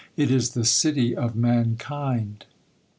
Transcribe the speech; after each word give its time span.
It 0.17 0.31
is 0.31 0.55
the 0.55 0.65
city 0.65 1.15
of 1.15 1.35
mankind 1.35 2.47